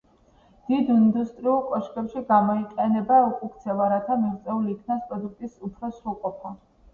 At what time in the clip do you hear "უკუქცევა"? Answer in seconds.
3.27-3.91